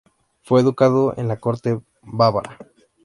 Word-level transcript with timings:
Fue 0.41 0.61
educado 0.61 1.13
en 1.15 1.27
la 1.27 1.37
corte 1.39 1.79
bávara. 2.01 2.57